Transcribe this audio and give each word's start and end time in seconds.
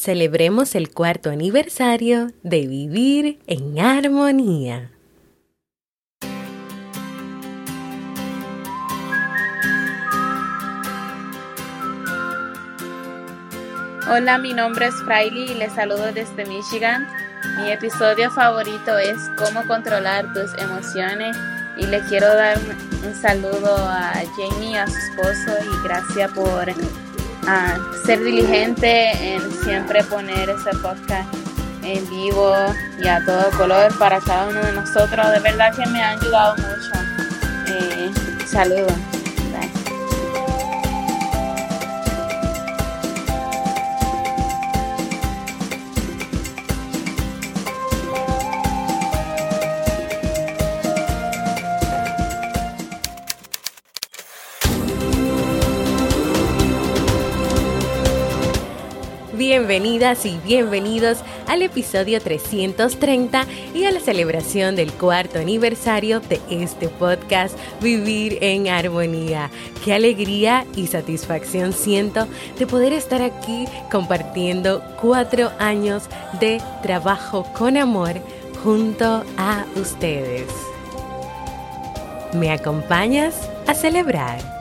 celebremos 0.00 0.74
el 0.74 0.90
cuarto 0.90 1.28
aniversario 1.28 2.28
de 2.42 2.66
Vivir 2.66 3.38
en 3.46 3.78
Armonía. 3.78 4.90
Hola, 14.10 14.38
mi 14.38 14.54
nombre 14.54 14.86
es 14.86 14.94
Fraili 15.04 15.52
y 15.52 15.54
les 15.54 15.72
saludo 15.74 16.10
desde 16.12 16.46
Michigan. 16.46 17.06
Mi 17.58 17.70
episodio 17.70 18.30
favorito 18.30 18.96
es 18.96 19.18
Cómo 19.36 19.66
controlar 19.66 20.32
tus 20.32 20.50
emociones 20.54 21.36
y 21.76 21.86
le 21.86 22.00
quiero 22.08 22.26
dar 22.26 22.58
un 23.06 23.14
saludo 23.14 23.76
a 23.76 24.14
Jamie, 24.36 24.78
a 24.78 24.86
su 24.86 24.96
esposo 24.96 25.52
y 25.62 25.84
gracias 25.86 26.32
por 26.32 26.70
uh, 27.42 28.06
ser 28.06 28.22
diligente 28.22 29.34
en 29.34 29.40
siempre 29.62 30.02
poner 30.04 30.50
ese 30.50 30.70
podcast 30.78 31.32
en 31.82 32.08
vivo 32.10 32.52
y 33.02 33.06
a 33.06 33.24
todo 33.24 33.50
color 33.56 33.96
para 33.98 34.20
cada 34.20 34.48
uno 34.48 34.60
de 34.60 34.72
nosotros. 34.72 35.30
De 35.32 35.40
verdad 35.40 35.74
que 35.74 35.86
me 35.90 36.02
ha 36.02 36.10
ayudado 36.10 36.56
mucho. 36.56 36.92
Eh, 37.66 38.10
saludos. 38.46 39.19
Bienvenidas 59.50 60.26
y 60.26 60.38
bienvenidos 60.44 61.24
al 61.48 61.62
episodio 61.62 62.20
330 62.20 63.46
y 63.74 63.82
a 63.82 63.90
la 63.90 63.98
celebración 63.98 64.76
del 64.76 64.92
cuarto 64.92 65.40
aniversario 65.40 66.20
de 66.20 66.40
este 66.50 66.88
podcast 66.88 67.58
Vivir 67.82 68.38
en 68.42 68.68
Armonía. 68.68 69.50
Qué 69.84 69.92
alegría 69.92 70.66
y 70.76 70.86
satisfacción 70.86 71.72
siento 71.72 72.28
de 72.60 72.66
poder 72.68 72.92
estar 72.92 73.22
aquí 73.22 73.64
compartiendo 73.90 74.84
cuatro 75.00 75.50
años 75.58 76.04
de 76.38 76.62
trabajo 76.84 77.44
con 77.52 77.76
amor 77.76 78.20
junto 78.62 79.24
a 79.36 79.66
ustedes. 79.74 80.46
¿Me 82.34 82.52
acompañas 82.52 83.50
a 83.66 83.74
celebrar? 83.74 84.59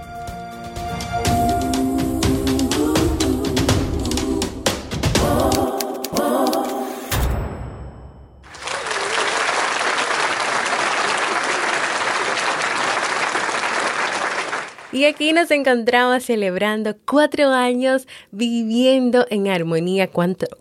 Aquí 15.10 15.34
nos 15.34 15.50
encontramos 15.50 16.24
celebrando 16.24 16.96
cuatro 17.04 17.50
años 17.50 18.08
viviendo 18.32 19.26
en 19.32 19.48
armonía, 19.48 20.10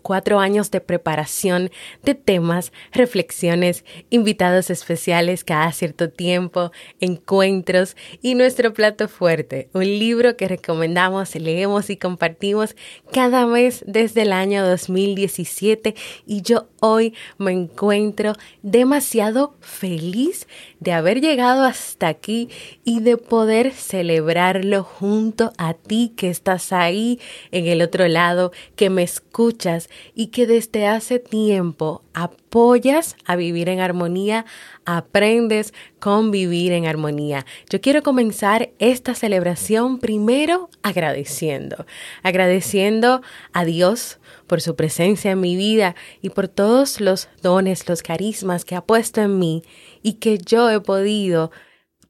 cuatro 0.01 0.39
años 0.39 0.71
de 0.71 0.81
preparación 0.81 1.69
de 2.03 2.15
temas, 2.15 2.73
reflexiones, 2.91 3.85
invitados 4.09 4.71
especiales 4.71 5.43
cada 5.43 5.71
cierto 5.71 6.09
tiempo, 6.09 6.71
encuentros 6.99 7.95
y 8.23 8.33
nuestro 8.33 8.73
plato 8.73 9.07
fuerte, 9.07 9.69
un 9.73 9.83
libro 9.83 10.35
que 10.35 10.47
recomendamos, 10.47 11.35
leemos 11.35 11.91
y 11.91 11.97
compartimos 11.97 12.75
cada 13.13 13.45
mes 13.45 13.83
desde 13.85 14.23
el 14.23 14.33
año 14.33 14.65
2017 14.65 15.93
y 16.25 16.41
yo 16.41 16.69
hoy 16.79 17.13
me 17.37 17.51
encuentro 17.51 18.33
demasiado 18.63 19.55
feliz 19.61 20.47
de 20.79 20.91
haber 20.91 21.21
llegado 21.21 21.63
hasta 21.63 22.07
aquí 22.07 22.49
y 22.83 23.01
de 23.01 23.17
poder 23.17 23.73
celebrar 23.73 24.38
junto 24.83 25.51
a 25.57 25.73
ti 25.73 26.13
que 26.15 26.29
estás 26.29 26.71
ahí 26.71 27.19
en 27.51 27.67
el 27.67 27.81
otro 27.81 28.07
lado, 28.07 28.51
que 28.75 28.89
me 28.89 29.03
escuchas 29.03 29.89
y 30.15 30.27
que 30.27 30.47
desde 30.47 30.87
hace 30.87 31.19
tiempo 31.19 32.03
apoyas 32.13 33.15
a 33.25 33.35
vivir 33.35 33.69
en 33.69 33.79
armonía, 33.79 34.45
aprendes 34.85 35.73
con 35.99 36.31
vivir 36.31 36.71
en 36.71 36.85
armonía. 36.85 37.45
Yo 37.69 37.81
quiero 37.81 38.01
comenzar 38.01 38.69
esta 38.79 39.13
celebración 39.13 39.99
primero 39.99 40.69
agradeciendo, 40.83 41.85
agradeciendo 42.23 43.21
a 43.51 43.65
Dios 43.65 44.19
por 44.47 44.61
su 44.61 44.75
presencia 44.75 45.31
en 45.31 45.41
mi 45.41 45.55
vida 45.55 45.95
y 46.21 46.29
por 46.29 46.47
todos 46.47 47.01
los 47.01 47.27
dones, 47.41 47.87
los 47.87 48.01
carismas 48.01 48.65
que 48.65 48.75
ha 48.75 48.81
puesto 48.81 49.21
en 49.21 49.37
mí 49.37 49.63
y 50.01 50.13
que 50.13 50.37
yo 50.37 50.69
he 50.69 50.79
podido 50.79 51.51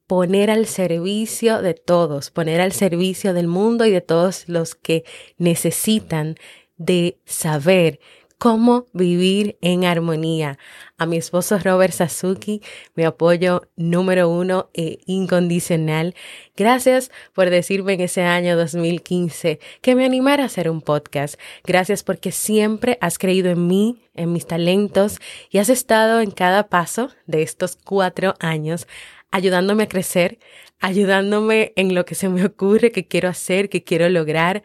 poner 0.09 0.49
al 0.49 0.65
servicio 0.65 1.61
de 1.61 1.75
todos, 1.75 2.31
poner 2.31 2.61
al 2.61 2.71
servicio 2.71 3.35
del 3.35 3.47
mundo 3.47 3.85
y 3.85 3.91
de 3.91 4.01
todos 4.01 4.49
los 4.49 4.73
que 4.73 5.03
necesitan 5.37 6.35
de 6.77 7.19
saber 7.25 7.99
cómo 8.39 8.87
vivir 8.91 9.59
en 9.61 9.85
armonía. 9.85 10.57
A 10.97 11.05
mi 11.05 11.17
esposo 11.17 11.59
Robert 11.59 11.93
Sasuki, 11.93 12.63
mi 12.95 13.03
apoyo 13.03 13.67
número 13.75 14.29
uno 14.29 14.71
e 14.73 14.97
incondicional. 15.05 16.15
Gracias 16.57 17.11
por 17.33 17.51
decirme 17.51 17.93
en 17.93 18.01
ese 18.01 18.23
año 18.23 18.57
2015 18.57 19.59
que 19.81 19.93
me 19.93 20.05
animara 20.05 20.41
a 20.41 20.47
hacer 20.47 20.71
un 20.71 20.81
podcast. 20.81 21.39
Gracias 21.63 22.01
porque 22.01 22.31
siempre 22.31 22.97
has 22.99 23.19
creído 23.19 23.51
en 23.51 23.67
mí, 23.67 24.01
en 24.15 24.33
mis 24.33 24.47
talentos 24.47 25.19
y 25.51 25.59
has 25.59 25.69
estado 25.69 26.19
en 26.19 26.31
cada 26.31 26.67
paso 26.67 27.11
de 27.27 27.43
estos 27.43 27.75
cuatro 27.75 28.33
años 28.39 28.87
ayudándome 29.31 29.83
a 29.83 29.89
crecer, 29.89 30.39
ayudándome 30.79 31.73
en 31.75 31.95
lo 31.95 32.05
que 32.05 32.15
se 32.15 32.29
me 32.29 32.45
ocurre, 32.45 32.91
que 32.91 33.07
quiero 33.07 33.29
hacer, 33.29 33.69
que 33.69 33.83
quiero 33.83 34.09
lograr, 34.09 34.63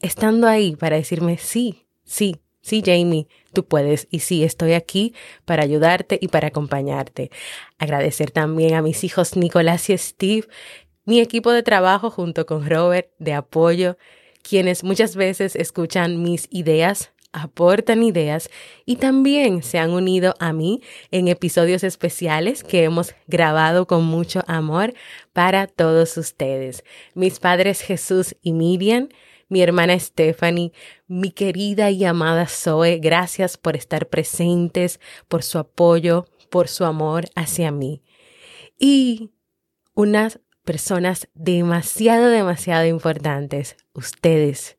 estando 0.00 0.46
ahí 0.46 0.76
para 0.76 0.96
decirme, 0.96 1.38
sí, 1.38 1.86
sí, 2.04 2.36
sí, 2.60 2.82
Jamie, 2.84 3.28
tú 3.52 3.64
puedes 3.64 4.08
y 4.10 4.20
sí, 4.20 4.44
estoy 4.44 4.72
aquí 4.72 5.14
para 5.44 5.62
ayudarte 5.62 6.18
y 6.20 6.28
para 6.28 6.48
acompañarte. 6.48 7.30
Agradecer 7.78 8.30
también 8.30 8.74
a 8.74 8.82
mis 8.82 9.04
hijos 9.04 9.36
Nicolás 9.36 9.90
y 9.90 9.98
Steve, 9.98 10.48
mi 11.04 11.20
equipo 11.20 11.52
de 11.52 11.62
trabajo 11.62 12.10
junto 12.10 12.46
con 12.46 12.68
Robert 12.68 13.10
de 13.18 13.32
apoyo, 13.32 13.96
quienes 14.42 14.84
muchas 14.84 15.16
veces 15.16 15.56
escuchan 15.56 16.22
mis 16.22 16.48
ideas 16.50 17.12
aportan 17.32 18.02
ideas 18.02 18.50
y 18.84 18.96
también 18.96 19.62
se 19.62 19.78
han 19.78 19.90
unido 19.90 20.34
a 20.38 20.52
mí 20.52 20.82
en 21.10 21.28
episodios 21.28 21.84
especiales 21.84 22.64
que 22.64 22.84
hemos 22.84 23.14
grabado 23.26 23.86
con 23.86 24.04
mucho 24.04 24.42
amor 24.46 24.94
para 25.32 25.66
todos 25.66 26.16
ustedes. 26.16 26.84
Mis 27.14 27.38
padres 27.38 27.80
Jesús 27.80 28.36
y 28.42 28.52
Miriam, 28.52 29.08
mi 29.48 29.62
hermana 29.62 29.98
Stephanie, 29.98 30.72
mi 31.06 31.30
querida 31.30 31.90
y 31.90 32.04
amada 32.04 32.46
Zoe, 32.46 32.98
gracias 32.98 33.56
por 33.56 33.76
estar 33.76 34.08
presentes, 34.08 35.00
por 35.28 35.42
su 35.42 35.58
apoyo, 35.58 36.26
por 36.50 36.68
su 36.68 36.84
amor 36.84 37.26
hacia 37.34 37.70
mí. 37.70 38.02
Y 38.78 39.30
unas 39.94 40.40
personas 40.64 41.28
demasiado, 41.34 42.28
demasiado 42.28 42.86
importantes, 42.86 43.76
ustedes, 43.94 44.78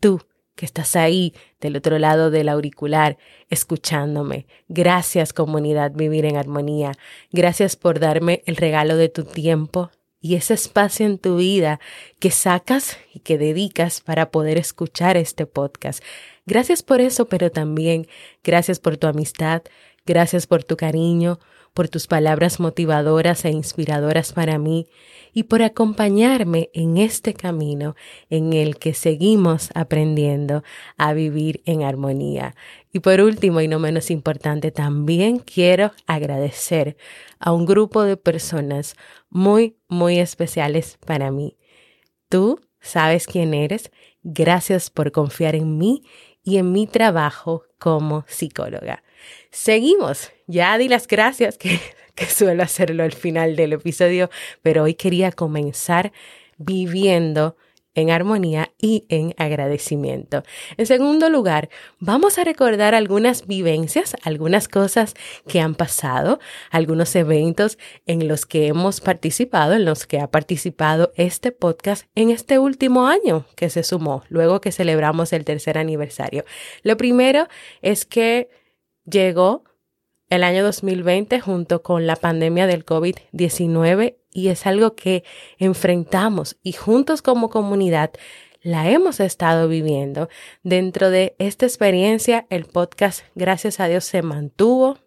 tú, 0.00 0.20
que 0.54 0.66
estás 0.66 0.96
ahí 0.96 1.34
del 1.60 1.76
otro 1.76 1.98
lado 1.98 2.30
del 2.30 2.48
auricular 2.48 3.18
escuchándome. 3.50 4.46
Gracias 4.68 5.32
comunidad 5.32 5.92
Vivir 5.92 6.24
en 6.24 6.36
Armonía. 6.36 6.92
Gracias 7.32 7.76
por 7.76 8.00
darme 8.00 8.42
el 8.46 8.56
regalo 8.56 8.96
de 8.96 9.08
tu 9.08 9.24
tiempo 9.24 9.90
y 10.24 10.36
ese 10.36 10.54
espacio 10.54 11.04
en 11.04 11.18
tu 11.18 11.36
vida 11.36 11.80
que 12.18 12.30
sacas 12.30 12.96
y 13.12 13.20
que 13.20 13.36
dedicas 13.36 14.00
para 14.00 14.30
poder 14.30 14.56
escuchar 14.56 15.18
este 15.18 15.44
podcast. 15.44 16.02
Gracias 16.46 16.82
por 16.82 17.02
eso, 17.02 17.26
pero 17.26 17.50
también 17.50 18.06
gracias 18.42 18.80
por 18.80 18.96
tu 18.96 19.06
amistad, 19.06 19.62
gracias 20.06 20.46
por 20.46 20.64
tu 20.64 20.78
cariño, 20.78 21.40
por 21.74 21.88
tus 21.88 22.06
palabras 22.06 22.60
motivadoras 22.60 23.44
e 23.44 23.50
inspiradoras 23.50 24.32
para 24.32 24.58
mí 24.58 24.86
y 25.34 25.42
por 25.42 25.62
acompañarme 25.62 26.70
en 26.72 26.96
este 26.96 27.34
camino 27.34 27.96
en 28.30 28.52
el 28.52 28.78
que 28.78 28.94
seguimos 28.94 29.70
aprendiendo 29.74 30.62
a 30.96 31.12
vivir 31.12 31.60
en 31.66 31.82
armonía. 31.82 32.54
Y 32.92 33.00
por 33.00 33.20
último 33.20 33.60
y 33.60 33.66
no 33.66 33.80
menos 33.80 34.12
importante, 34.12 34.70
también 34.70 35.40
quiero 35.40 35.90
agradecer 36.06 36.96
a 37.40 37.52
un 37.52 37.66
grupo 37.66 38.04
de 38.04 38.16
personas 38.16 38.94
muy, 39.28 39.76
muy 39.88 40.20
especiales 40.20 40.96
para 41.04 41.32
mí. 41.32 41.56
Tú 42.28 42.60
sabes 42.80 43.26
quién 43.26 43.52
eres. 43.54 43.90
Gracias 44.22 44.90
por 44.90 45.10
confiar 45.10 45.56
en 45.56 45.76
mí 45.76 46.04
y 46.44 46.58
en 46.58 46.72
mi 46.72 46.86
trabajo 46.86 47.64
como 47.78 48.24
psicóloga. 48.28 49.03
Seguimos. 49.50 50.32
Ya 50.46 50.76
di 50.78 50.88
las 50.88 51.06
gracias 51.06 51.58
que, 51.58 51.78
suelo 52.26 52.62
hacerlo 52.62 53.02
al 53.02 53.12
final 53.12 53.56
del 53.56 53.74
episodio, 53.74 54.30
pero 54.62 54.84
hoy 54.84 54.94
quería 54.94 55.32
comenzar 55.32 56.12
viviendo 56.58 57.56
en 57.94 58.10
armonía 58.10 58.72
y 58.80 59.06
en 59.08 59.34
agradecimiento. 59.38 60.42
En 60.76 60.86
segundo 60.86 61.30
lugar, 61.30 61.68
vamos 62.00 62.38
a 62.38 62.44
recordar 62.44 62.94
algunas 62.94 63.46
vivencias, 63.46 64.16
algunas 64.22 64.68
cosas 64.68 65.14
que 65.46 65.60
han 65.60 65.74
pasado, 65.74 66.40
algunos 66.70 67.14
eventos 67.14 67.78
en 68.06 68.26
los 68.28 68.46
que 68.46 68.66
hemos 68.66 69.00
participado, 69.00 69.74
en 69.74 69.84
los 69.84 70.06
que 70.06 70.20
ha 70.20 70.30
participado 70.30 71.12
este 71.16 71.52
podcast 71.52 72.06
en 72.14 72.30
este 72.30 72.58
último 72.58 73.06
año 73.06 73.46
que 73.56 73.70
se 73.70 73.82
sumó, 73.82 74.24
luego 74.28 74.60
que 74.60 74.72
celebramos 74.72 75.32
el 75.32 75.44
tercer 75.44 75.78
aniversario. 75.78 76.44
Lo 76.82 76.96
primero 76.96 77.46
es 77.80 78.04
que 78.04 78.48
llegó 79.04 79.64
el 80.30 80.42
año 80.42 80.64
2020 80.64 81.40
junto 81.40 81.82
con 81.82 82.06
la 82.06 82.16
pandemia 82.16 82.66
del 82.66 82.84
COVID-19 82.84 84.16
y 84.32 84.48
es 84.48 84.66
algo 84.66 84.94
que 84.94 85.24
enfrentamos 85.58 86.56
y 86.62 86.72
juntos 86.72 87.22
como 87.22 87.50
comunidad 87.50 88.12
la 88.62 88.88
hemos 88.88 89.20
estado 89.20 89.68
viviendo. 89.68 90.28
Dentro 90.62 91.10
de 91.10 91.36
esta 91.38 91.66
experiencia, 91.66 92.46
el 92.48 92.64
podcast, 92.64 93.24
gracias 93.34 93.78
a 93.78 93.88
Dios, 93.88 94.04
se 94.04 94.22
mantuvo. 94.22 94.98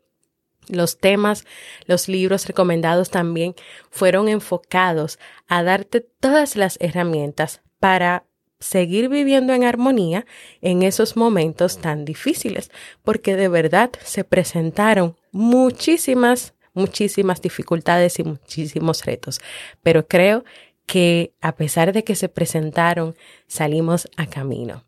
Los 0.69 0.99
temas, 0.99 1.45
los 1.85 2.07
libros 2.07 2.45
recomendados 2.45 3.09
también 3.09 3.55
fueron 3.89 4.27
enfocados 4.29 5.17
a 5.47 5.63
darte 5.63 6.01
todas 6.01 6.55
las 6.55 6.77
herramientas 6.79 7.61
para 7.79 8.26
seguir 8.59 9.09
viviendo 9.09 9.53
en 9.53 9.63
armonía 9.63 10.25
en 10.61 10.83
esos 10.83 11.15
momentos 11.15 11.79
tan 11.79 12.05
difíciles, 12.05 12.71
porque 13.03 13.35
de 13.35 13.47
verdad 13.47 13.91
se 14.03 14.23
presentaron 14.23 15.15
muchísimas, 15.31 16.53
muchísimas 16.73 17.41
dificultades 17.41 18.19
y 18.19 18.23
muchísimos 18.23 19.05
retos. 19.05 19.39
Pero 19.83 20.07
creo 20.07 20.43
que 20.85 21.33
a 21.41 21.55
pesar 21.55 21.93
de 21.93 22.03
que 22.03 22.15
se 22.15 22.29
presentaron, 22.29 23.15
salimos 23.47 24.07
a 24.15 24.25
camino. 24.25 24.83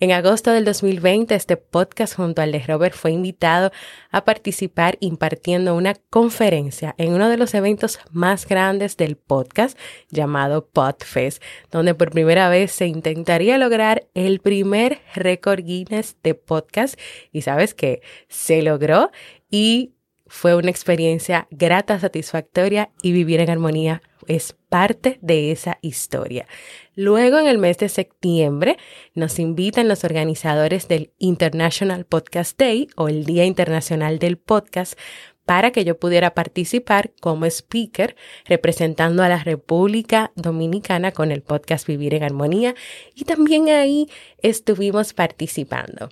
En 0.00 0.10
agosto 0.10 0.50
del 0.50 0.64
2020, 0.64 1.36
este 1.36 1.56
podcast 1.56 2.16
junto 2.16 2.42
al 2.42 2.50
de 2.50 2.58
Robert 2.58 2.96
fue 2.96 3.12
invitado 3.12 3.70
a 4.10 4.24
participar 4.24 4.96
impartiendo 4.98 5.76
una 5.76 5.94
conferencia 6.10 6.96
en 6.98 7.12
uno 7.12 7.28
de 7.28 7.36
los 7.36 7.54
eventos 7.54 8.00
más 8.10 8.46
grandes 8.48 8.96
del 8.96 9.16
podcast 9.16 9.78
llamado 10.10 10.66
Podfest, 10.66 11.40
donde 11.70 11.94
por 11.94 12.10
primera 12.10 12.48
vez 12.48 12.72
se 12.72 12.88
intentaría 12.88 13.56
lograr 13.56 14.08
el 14.14 14.40
primer 14.40 14.98
récord 15.14 15.62
Guinness 15.64 16.16
de 16.24 16.34
podcast 16.34 16.98
y 17.30 17.42
sabes 17.42 17.72
que 17.72 18.02
se 18.28 18.62
logró 18.62 19.12
y 19.48 19.92
fue 20.26 20.56
una 20.56 20.70
experiencia 20.70 21.46
grata, 21.52 22.00
satisfactoria 22.00 22.90
y 23.00 23.12
vivir 23.12 23.38
en 23.40 23.50
armonía 23.50 24.02
es 24.26 24.56
parte 24.68 25.18
de 25.22 25.52
esa 25.52 25.78
historia. 25.82 26.46
Luego, 26.96 27.38
en 27.38 27.46
el 27.46 27.58
mes 27.58 27.78
de 27.78 27.88
septiembre, 27.88 28.78
nos 29.14 29.38
invitan 29.38 29.88
los 29.88 30.04
organizadores 30.04 30.88
del 30.88 31.10
International 31.18 32.04
Podcast 32.04 32.58
Day 32.58 32.88
o 32.96 33.08
el 33.08 33.24
Día 33.24 33.44
Internacional 33.44 34.18
del 34.18 34.36
Podcast 34.36 34.98
para 35.44 35.72
que 35.72 35.84
yo 35.84 35.98
pudiera 35.98 36.34
participar 36.34 37.12
como 37.20 37.46
speaker 37.46 38.16
representando 38.46 39.22
a 39.22 39.28
la 39.28 39.42
República 39.42 40.32
Dominicana 40.36 41.12
con 41.12 41.30
el 41.32 41.42
podcast 41.42 41.86
Vivir 41.86 42.14
en 42.14 42.22
Armonía 42.22 42.74
y 43.14 43.24
también 43.24 43.68
ahí 43.68 44.08
estuvimos 44.38 45.12
participando. 45.12 46.08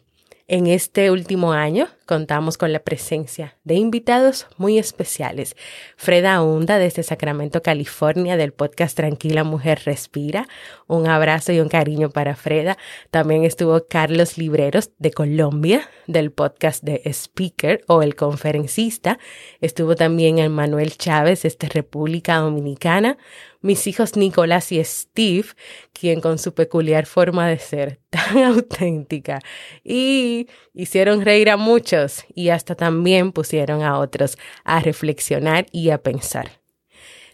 En 0.53 0.67
este 0.67 1.11
último 1.11 1.55
año 1.55 1.89
contamos 2.05 2.59
con 2.59 2.75
la 2.75 2.81
presencia 2.81 3.57
de 3.65 3.77
invitados 3.77 4.49
muy 4.59 4.79
especiales. 4.79 5.57
Freda 5.97 6.43
Hunda 6.43 6.77
desde 6.77 7.03
Sacramento, 7.03 7.63
California, 7.63 8.37
del 8.37 8.53
podcast 8.53 8.95
Tranquila 8.95 9.45
Mujer 9.45 9.81
Respira. 9.87 10.47
Un 10.87 11.07
abrazo 11.07 11.53
y 11.53 11.61
un 11.61 11.71
cariño 11.71 12.11
para 12.11 12.37
Freda. 12.37 12.77
También 13.11 13.45
estuvo 13.45 13.87
Carlos 13.89 14.37
Libreros 14.37 14.91
de 14.99 15.11
Colombia, 15.11 15.89
del 16.07 16.33
podcast 16.33 16.85
de 16.85 17.01
Speaker 17.07 17.83
o 17.89 18.03
El 18.03 18.15
Conferencista. 18.15 19.19
Estuvo 19.63 19.97
también 19.97 20.53
Manuel 20.53 20.99
Chávez 20.99 21.45
desde 21.45 21.71
República 21.71 22.37
Dominicana 22.37 23.17
mis 23.63 23.87
hijos 23.87 24.17
Nicolás 24.17 24.71
y 24.73 24.85
Steve, 24.85 25.47
quien 25.93 26.21
con 26.21 26.39
su 26.39 26.53
peculiar 26.53 27.07
forma 27.07 27.49
de 27.49 27.59
ser 27.59 28.01
tan 28.11 28.39
auténtica 28.39 29.41
y 29.83 30.49
hicieron 30.75 31.23
reír 31.23 31.51
a 31.51 31.57
muchos 31.57 32.25
y 32.35 32.51
hasta 32.51 32.75
también 32.75 33.33
pusieron 33.33 33.83
a 33.83 33.99
otros 33.99 34.37
a 34.65 34.81
reflexionar 34.81 35.67
y 35.73 35.91
a 35.91 35.99
pensar. 35.99 36.61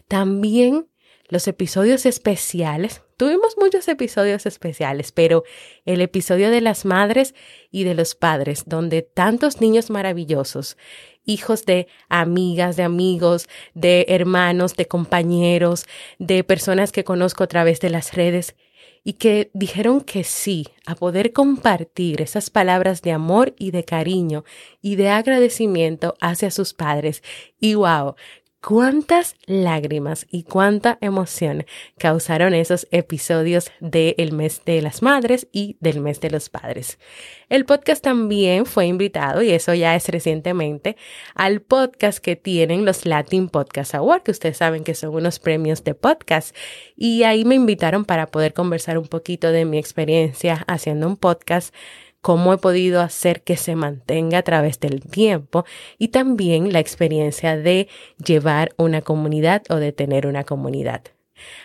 También 0.07 0.87
los 1.27 1.47
episodios 1.47 2.05
especiales, 2.05 3.03
tuvimos 3.19 3.57
muchos 3.57 3.85
episodios 3.89 4.45
especiales, 4.45 5.11
pero 5.11 5.43
el 5.85 5.99
episodio 5.99 6.49
de 6.49 6.61
las 6.61 6.85
madres 6.85 7.35
y 7.69 7.83
de 7.83 7.93
los 7.93 8.15
padres, 8.15 8.63
donde 8.65 9.01
tantos 9.01 9.59
niños 9.59 9.89
maravillosos 9.89 10.77
hijos 11.25 11.65
de 11.65 11.87
amigas, 12.07 12.77
de 12.77 12.83
amigos, 12.83 13.49
de 13.75 14.05
hermanos, 14.07 14.75
de 14.77 14.87
compañeros, 14.87 15.85
de 16.17 16.45
personas 16.45 16.93
que 16.93 17.03
conozco 17.03 17.43
a 17.43 17.47
través 17.47 17.81
de 17.81 17.89
las 17.89 18.13
redes 18.13 18.55
y 19.03 19.13
que 19.13 19.51
dijeron 19.53 20.01
que 20.01 20.23
sí 20.23 20.67
a 20.85 20.95
poder 20.95 21.33
compartir 21.33 22.21
esas 22.21 22.49
palabras 22.49 23.01
de 23.01 23.11
amor 23.11 23.53
y 23.57 23.71
de 23.71 23.83
cariño 23.83 24.43
y 24.81 24.95
de 24.95 25.09
agradecimiento 25.09 26.15
hacia 26.19 26.51
sus 26.51 26.73
padres. 26.73 27.21
Y 27.59 27.75
wow, 27.75 28.15
cuántas 28.61 29.35
lágrimas 29.45 30.27
y 30.29 30.43
cuánta 30.43 30.97
emoción 31.01 31.65
causaron 31.97 32.53
esos 32.53 32.87
episodios 32.91 33.71
del 33.79 34.33
mes 34.33 34.63
de 34.65 34.81
las 34.81 35.01
madres 35.01 35.47
y 35.51 35.77
del 35.79 36.01
mes 36.01 36.19
de 36.19 36.29
los 36.29 36.49
padres. 36.49 36.99
El 37.47 37.65
podcast 37.65 38.03
también 38.03 38.65
fue 38.65 38.85
invitado, 38.85 39.41
y 39.41 39.51
eso 39.51 39.73
ya 39.73 39.95
es 39.95 40.07
recientemente, 40.09 40.97
al 41.35 41.61
podcast 41.61 42.19
que 42.19 42.35
tienen 42.35 42.85
los 42.85 43.05
Latin 43.05 43.49
Podcast 43.49 43.95
Awards, 43.95 44.23
que 44.23 44.31
ustedes 44.31 44.57
saben 44.57 44.83
que 44.83 44.93
son 44.93 45.15
unos 45.15 45.39
premios 45.39 45.83
de 45.83 45.95
podcast. 45.95 46.55
Y 46.95 47.23
ahí 47.23 47.45
me 47.45 47.55
invitaron 47.55 48.05
para 48.05 48.27
poder 48.27 48.53
conversar 48.53 48.97
un 48.97 49.07
poquito 49.07 49.51
de 49.51 49.65
mi 49.65 49.77
experiencia 49.77 50.63
haciendo 50.67 51.07
un 51.07 51.17
podcast 51.17 51.73
cómo 52.21 52.53
he 52.53 52.57
podido 52.57 53.01
hacer 53.01 53.41
que 53.43 53.57
se 53.57 53.75
mantenga 53.75 54.39
a 54.39 54.43
través 54.43 54.79
del 54.79 55.01
tiempo 55.01 55.65
y 55.97 56.09
también 56.09 56.73
la 56.73 56.79
experiencia 56.79 57.57
de 57.57 57.87
llevar 58.23 58.71
una 58.77 59.01
comunidad 59.01 59.63
o 59.69 59.75
de 59.75 59.91
tener 59.91 60.27
una 60.27 60.43
comunidad. 60.43 61.01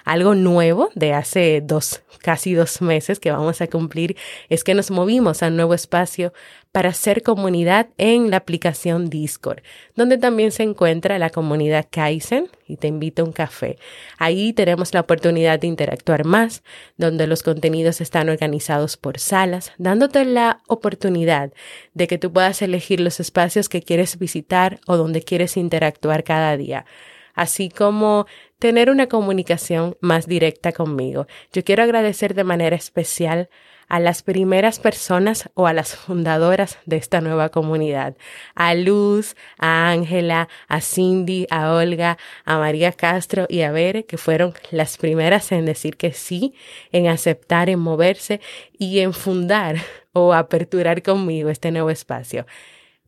Algo 0.05 0.35
nuevo 0.35 0.91
de 0.95 1.13
hace 1.13 1.61
dos, 1.63 2.03
casi 2.21 2.55
dos 2.55 2.83
meses 2.83 3.21
que 3.21 3.31
vamos 3.31 3.61
a 3.61 3.67
cumplir 3.67 4.17
es 4.49 4.65
que 4.65 4.75
nos 4.75 4.91
movimos 4.91 5.43
a 5.43 5.49
un 5.49 5.57
nuevo 5.57 5.75
espacio 5.75 6.33
para 6.75 6.89
hacer 6.89 7.23
comunidad 7.23 7.91
en 7.99 8.33
la 8.33 8.39
aplicación 8.39 9.09
Discord, 9.09 9.61
donde 9.95 10.19
también 10.19 10.51
se 10.51 10.65
encuentra 10.65 11.21
la 11.21 11.31
comunidad 11.31 11.87
Kaizen 11.89 12.49
y 12.67 12.79
te 12.79 12.89
invito 12.89 13.23
a 13.23 13.27
un 13.27 13.33
café. 13.33 13.79
Ahí 14.19 14.53
tenemos 14.53 14.93
la 14.93 15.03
oportunidad 15.03 15.61
de 15.61 15.69
interactuar 15.69 16.25
más, 16.25 16.65
donde 16.97 17.29
los 17.29 17.45
contenidos 17.45 18.01
están 18.01 18.29
organizados 18.29 18.97
por 18.97 19.21
salas, 19.21 19.71
dándote 19.79 20.25
la 20.25 20.63
oportunidad 20.67 21.53
de 21.93 22.09
que 22.09 22.19
tú 22.19 22.33
puedas 22.33 22.61
elegir 22.61 22.99
los 22.99 23.21
espacios 23.21 23.69
que 23.69 23.81
quieres 23.81 24.19
visitar 24.19 24.81
o 24.89 24.97
donde 24.97 25.23
quieres 25.23 25.57
interactuar 25.57 26.25
cada 26.25 26.57
día 26.57 26.87
así 27.35 27.69
como 27.69 28.27
tener 28.59 28.91
una 28.91 29.09
comunicación 29.09 29.97
más 30.01 30.27
directa 30.27 30.73
conmigo. 30.73 31.27
Yo 31.53 31.65
quiero 31.65 31.83
agradecer 31.83 32.35
de 32.35 32.45
manera 32.45 32.77
especial 32.77 33.49
a 33.89 34.01
las 34.01 34.23
primeras 34.23 34.79
personas 34.79 35.51
o 35.55 35.67
a 35.67 35.73
las 35.73 35.95
fundadoras 35.95 36.79
de 36.87 36.97
esta 36.97 37.21
nueva 37.21 37.51
comunidad, 37.51 38.17
a 38.55 38.75
Luz, 38.75 39.37
a 39.59 39.91
Ángela, 39.91 40.49
a 40.69 40.81
Cindy, 40.81 41.47
a 41.51 41.73
Olga, 41.73 42.19
a 42.45 42.59
María 42.59 42.93
Castro 42.93 43.47
y 43.49 43.63
a 43.63 43.73
Bere, 43.73 44.07
que 44.07 44.17
fueron 44.17 44.55
las 44.71 44.97
primeras 44.97 45.53
en 45.53 45.67
decir 45.67 45.97
que 45.97 46.13
sí, 46.13 46.55
en 46.93 47.09
aceptar, 47.09 47.69
en 47.69 47.81
moverse 47.81 48.41
y 48.79 49.01
en 49.01 49.13
fundar 49.13 49.77
o 50.13 50.33
aperturar 50.33 51.03
conmigo 51.03 51.51
este 51.51 51.71
nuevo 51.71 51.91
espacio. 51.91 52.47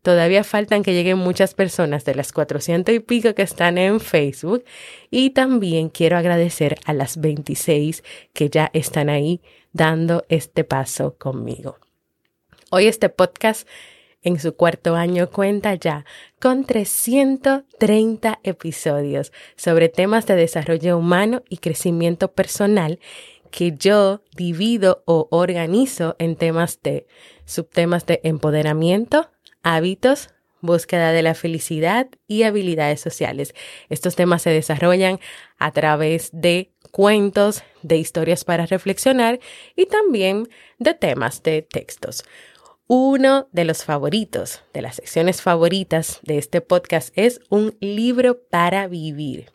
Todavía 0.06 0.44
faltan 0.44 0.84
que 0.84 0.94
lleguen 0.94 1.18
muchas 1.18 1.54
personas 1.54 2.04
de 2.04 2.14
las 2.14 2.30
400 2.30 2.94
y 2.94 3.00
pico 3.00 3.34
que 3.34 3.42
están 3.42 3.76
en 3.76 3.98
Facebook. 3.98 4.62
Y 5.10 5.30
también 5.30 5.88
quiero 5.88 6.16
agradecer 6.16 6.78
a 6.84 6.92
las 6.92 7.20
26 7.20 8.04
que 8.32 8.48
ya 8.48 8.70
están 8.72 9.08
ahí 9.08 9.40
dando 9.72 10.24
este 10.28 10.62
paso 10.62 11.16
conmigo. 11.18 11.78
Hoy 12.70 12.86
este 12.86 13.08
podcast 13.08 13.66
en 14.22 14.38
su 14.38 14.54
cuarto 14.54 14.94
año 14.94 15.28
cuenta 15.28 15.74
ya 15.74 16.04
con 16.40 16.66
330 16.66 18.38
episodios 18.44 19.32
sobre 19.56 19.88
temas 19.88 20.24
de 20.28 20.36
desarrollo 20.36 20.98
humano 20.98 21.42
y 21.48 21.56
crecimiento 21.56 22.30
personal 22.30 23.00
que 23.50 23.72
yo 23.72 24.22
divido 24.36 25.02
o 25.04 25.26
organizo 25.32 26.14
en 26.20 26.36
temas 26.36 26.80
de 26.84 27.08
subtemas 27.44 28.06
de 28.06 28.20
empoderamiento, 28.22 29.30
hábitos, 29.66 30.30
búsqueda 30.60 31.10
de 31.10 31.22
la 31.22 31.34
felicidad 31.34 32.06
y 32.28 32.44
habilidades 32.44 33.00
sociales. 33.00 33.52
Estos 33.88 34.14
temas 34.14 34.42
se 34.42 34.50
desarrollan 34.50 35.18
a 35.58 35.72
través 35.72 36.30
de 36.32 36.70
cuentos, 36.92 37.64
de 37.82 37.96
historias 37.96 38.44
para 38.44 38.66
reflexionar 38.66 39.40
y 39.74 39.86
también 39.86 40.48
de 40.78 40.94
temas 40.94 41.42
de 41.42 41.62
textos. 41.62 42.22
Uno 42.86 43.48
de 43.50 43.64
los 43.64 43.84
favoritos, 43.84 44.62
de 44.72 44.82
las 44.82 44.94
secciones 44.96 45.42
favoritas 45.42 46.20
de 46.22 46.38
este 46.38 46.60
podcast 46.60 47.12
es 47.18 47.40
un 47.50 47.76
libro 47.80 48.40
para 48.48 48.86
vivir. 48.86 49.52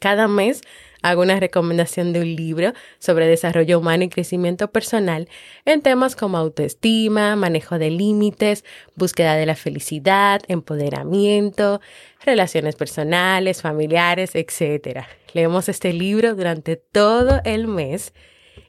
Cada 0.00 0.26
mes 0.26 0.62
hago 1.02 1.22
una 1.22 1.38
recomendación 1.38 2.12
de 2.12 2.20
un 2.20 2.34
libro 2.34 2.72
sobre 2.98 3.26
desarrollo 3.26 3.78
humano 3.78 4.04
y 4.04 4.08
crecimiento 4.08 4.70
personal 4.70 5.28
en 5.64 5.82
temas 5.82 6.16
como 6.16 6.38
autoestima, 6.38 7.36
manejo 7.36 7.78
de 7.78 7.90
límites, 7.90 8.64
búsqueda 8.94 9.36
de 9.36 9.46
la 9.46 9.56
felicidad, 9.56 10.40
empoderamiento, 10.48 11.80
relaciones 12.24 12.76
personales, 12.76 13.62
familiares, 13.62 14.34
etc. 14.34 15.04
Leemos 15.34 15.68
este 15.68 15.92
libro 15.92 16.34
durante 16.34 16.76
todo 16.76 17.40
el 17.44 17.66
mes 17.66 18.14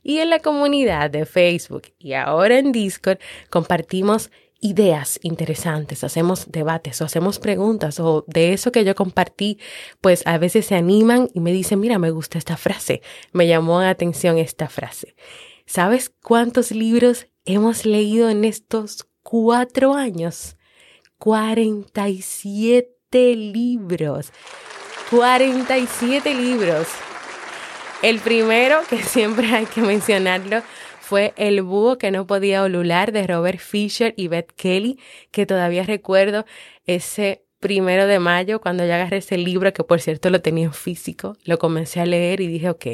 y 0.01 0.19
en 0.19 0.29
la 0.29 0.39
comunidad 0.39 1.09
de 1.09 1.25
Facebook 1.25 1.83
y 1.97 2.13
ahora 2.13 2.59
en 2.59 2.71
Discord 2.71 3.19
compartimos 3.49 4.31
ideas 4.63 5.19
interesantes, 5.23 6.05
hacemos 6.05 6.49
debates 6.49 7.01
o 7.01 7.05
hacemos 7.05 7.37
preguntas 7.37 7.99
o 7.99 8.23
de 8.27 8.53
eso 8.53 8.71
que 8.71 8.85
yo 8.85 8.95
compartí, 8.95 9.59
pues 9.99 10.25
a 10.25 10.37
veces 10.37 10.67
se 10.67 10.75
animan 10.75 11.27
y 11.33 11.41
me 11.41 11.51
dicen, 11.51 11.81
mira, 11.81 11.99
me 11.99 12.11
gusta 12.11 12.37
esta 12.37 12.55
frase, 12.55 13.01
me 13.33 13.45
llamó 13.45 13.81
la 13.81 13.89
atención 13.89 14.37
esta 14.37 14.69
frase. 14.69 15.17
¿Sabes 15.65 16.13
cuántos 16.23 16.71
libros 16.71 17.27
hemos 17.43 17.85
leído 17.85 18.29
en 18.29 18.45
estos 18.45 19.05
cuatro 19.21 19.95
años? 19.95 20.55
47 21.17 23.35
libros. 23.35 24.31
47 25.09 26.33
libros. 26.33 26.87
El 28.01 28.19
primero, 28.19 28.79
que 28.89 29.03
siempre 29.03 29.53
hay 29.53 29.65
que 29.65 29.81
mencionarlo, 29.81 30.63
fue 31.03 31.33
El 31.35 31.61
búho 31.63 31.97
que 31.97 32.11
no 32.11 32.25
podía 32.25 32.63
olular 32.63 33.11
de 33.11 33.27
Robert 33.27 33.59
Fisher 33.59 34.13
y 34.15 34.29
Beth 34.29 34.53
Kelly, 34.55 34.97
que 35.31 35.45
todavía 35.45 35.83
recuerdo 35.83 36.45
ese 36.85 37.43
primero 37.59 38.07
de 38.07 38.19
mayo 38.19 38.61
cuando 38.61 38.85
ya 38.85 38.95
agarré 38.95 39.17
ese 39.17 39.37
libro, 39.37 39.73
que 39.73 39.83
por 39.83 39.99
cierto 39.99 40.29
lo 40.29 40.41
tenía 40.41 40.63
en 40.63 40.73
físico, 40.73 41.35
lo 41.43 41.59
comencé 41.59 41.99
a 41.99 42.05
leer 42.05 42.39
y 42.39 42.47
dije, 42.47 42.69
ok, 42.69 42.85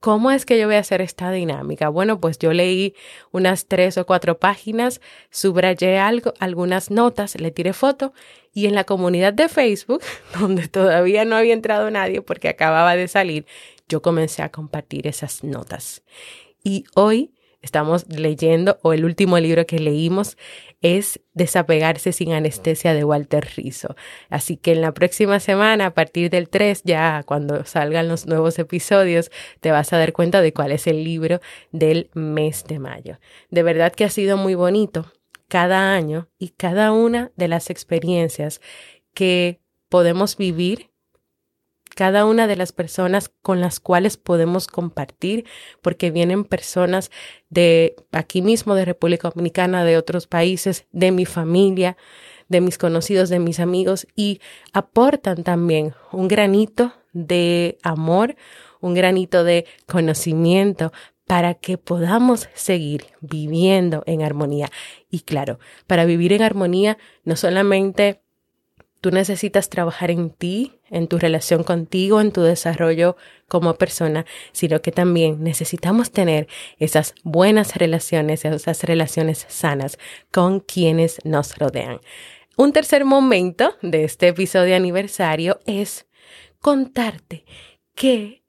¿Cómo 0.00 0.30
es 0.30 0.46
que 0.46 0.58
yo 0.58 0.66
voy 0.66 0.76
a 0.76 0.78
hacer 0.78 1.02
esta 1.02 1.30
dinámica? 1.30 1.90
Bueno, 1.90 2.22
pues 2.22 2.38
yo 2.38 2.54
leí 2.54 2.94
unas 3.32 3.66
tres 3.66 3.98
o 3.98 4.06
cuatro 4.06 4.38
páginas, 4.38 5.02
subrayé 5.30 5.98
algo, 5.98 6.32
algunas 6.38 6.90
notas, 6.90 7.38
le 7.38 7.50
tiré 7.50 7.74
foto 7.74 8.14
y 8.54 8.64
en 8.64 8.74
la 8.74 8.84
comunidad 8.84 9.34
de 9.34 9.50
Facebook, 9.50 10.00
donde 10.40 10.68
todavía 10.68 11.26
no 11.26 11.36
había 11.36 11.52
entrado 11.52 11.90
nadie 11.90 12.22
porque 12.22 12.48
acababa 12.48 12.96
de 12.96 13.08
salir, 13.08 13.44
yo 13.90 14.00
comencé 14.00 14.42
a 14.42 14.50
compartir 14.50 15.06
esas 15.06 15.44
notas. 15.44 16.02
Y 16.62 16.84
hoy 16.94 17.32
estamos 17.62 18.06
leyendo, 18.08 18.78
o 18.82 18.92
el 18.92 19.04
último 19.04 19.38
libro 19.38 19.66
que 19.66 19.78
leímos 19.78 20.36
es 20.80 21.20
Desapegarse 21.34 22.12
sin 22.12 22.32
anestesia 22.32 22.94
de 22.94 23.04
Walter 23.04 23.46
Rizzo. 23.56 23.96
Así 24.28 24.56
que 24.56 24.72
en 24.72 24.80
la 24.80 24.92
próxima 24.92 25.40
semana, 25.40 25.86
a 25.86 25.94
partir 25.94 26.30
del 26.30 26.48
3, 26.48 26.82
ya 26.84 27.22
cuando 27.24 27.64
salgan 27.64 28.08
los 28.08 28.26
nuevos 28.26 28.58
episodios, 28.58 29.30
te 29.60 29.70
vas 29.70 29.92
a 29.92 29.98
dar 29.98 30.12
cuenta 30.12 30.40
de 30.40 30.52
cuál 30.52 30.72
es 30.72 30.86
el 30.86 31.04
libro 31.04 31.40
del 31.70 32.10
mes 32.14 32.64
de 32.64 32.78
mayo. 32.78 33.18
De 33.50 33.62
verdad 33.62 33.92
que 33.92 34.04
ha 34.04 34.10
sido 34.10 34.36
muy 34.36 34.54
bonito 34.54 35.12
cada 35.48 35.92
año 35.92 36.28
y 36.38 36.50
cada 36.50 36.92
una 36.92 37.32
de 37.36 37.48
las 37.48 37.70
experiencias 37.70 38.60
que 39.12 39.60
podemos 39.88 40.36
vivir 40.36 40.89
cada 41.94 42.24
una 42.24 42.46
de 42.46 42.56
las 42.56 42.72
personas 42.72 43.30
con 43.42 43.60
las 43.60 43.80
cuales 43.80 44.16
podemos 44.16 44.66
compartir, 44.66 45.44
porque 45.82 46.10
vienen 46.10 46.44
personas 46.44 47.10
de 47.50 47.96
aquí 48.12 48.42
mismo, 48.42 48.74
de 48.74 48.84
República 48.84 49.30
Dominicana, 49.30 49.84
de 49.84 49.96
otros 49.96 50.26
países, 50.26 50.86
de 50.92 51.10
mi 51.10 51.26
familia, 51.26 51.96
de 52.48 52.60
mis 52.60 52.78
conocidos, 52.78 53.28
de 53.28 53.38
mis 53.38 53.60
amigos, 53.60 54.06
y 54.16 54.40
aportan 54.72 55.42
también 55.44 55.94
un 56.12 56.28
granito 56.28 56.92
de 57.12 57.78
amor, 57.82 58.36
un 58.80 58.94
granito 58.94 59.44
de 59.44 59.66
conocimiento 59.86 60.92
para 61.26 61.54
que 61.54 61.78
podamos 61.78 62.48
seguir 62.54 63.04
viviendo 63.20 64.02
en 64.06 64.22
armonía. 64.22 64.68
Y 65.10 65.20
claro, 65.20 65.60
para 65.86 66.04
vivir 66.04 66.32
en 66.32 66.42
armonía 66.42 66.98
no 67.22 67.36
solamente 67.36 68.20
Tú 69.00 69.10
necesitas 69.10 69.70
trabajar 69.70 70.10
en 70.10 70.30
ti, 70.30 70.78
en 70.90 71.08
tu 71.08 71.18
relación 71.18 71.64
contigo, 71.64 72.20
en 72.20 72.32
tu 72.32 72.42
desarrollo 72.42 73.16
como 73.48 73.74
persona, 73.74 74.26
sino 74.52 74.82
que 74.82 74.92
también 74.92 75.42
necesitamos 75.42 76.10
tener 76.10 76.48
esas 76.78 77.14
buenas 77.24 77.76
relaciones, 77.76 78.44
esas 78.44 78.84
relaciones 78.84 79.46
sanas 79.48 79.98
con 80.30 80.60
quienes 80.60 81.18
nos 81.24 81.56
rodean. 81.56 82.00
Un 82.56 82.72
tercer 82.72 83.06
momento 83.06 83.74
de 83.80 84.04
este 84.04 84.28
episodio 84.28 84.76
aniversario 84.76 85.60
es 85.64 86.06
contarte 86.60 87.46
que 87.94 88.39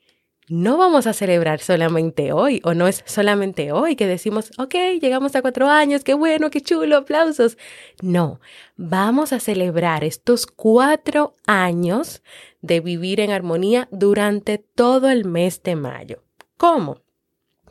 no 0.51 0.75
vamos 0.75 1.07
a 1.07 1.13
celebrar 1.13 1.61
solamente 1.61 2.33
hoy, 2.33 2.61
o 2.65 2.73
no 2.73 2.87
es 2.87 3.03
solamente 3.07 3.71
hoy 3.71 3.95
que 3.95 4.05
decimos, 4.05 4.51
ok, 4.57 4.75
llegamos 4.99 5.33
a 5.35 5.41
cuatro 5.41 5.69
años, 5.69 6.03
qué 6.03 6.13
bueno, 6.13 6.49
qué 6.49 6.59
chulo, 6.59 6.97
aplausos. 6.97 7.57
No, 8.01 8.41
vamos 8.75 9.31
a 9.31 9.39
celebrar 9.39 10.03
estos 10.03 10.45
cuatro 10.45 11.35
años 11.47 12.21
de 12.61 12.81
vivir 12.81 13.21
en 13.21 13.31
armonía 13.31 13.87
durante 13.91 14.57
todo 14.57 15.09
el 15.09 15.23
mes 15.23 15.63
de 15.63 15.77
mayo. 15.77 16.21
¿Cómo? 16.57 16.97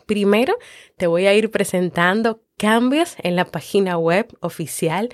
Primero, 0.07 0.57
te 0.97 1.07
voy 1.07 1.27
a 1.27 1.35
ir 1.35 1.51
presentando 1.51 2.41
cambios 2.57 3.15
en 3.19 3.37
la 3.37 3.45
página 3.45 3.99
web 3.99 4.35
oficial 4.41 5.11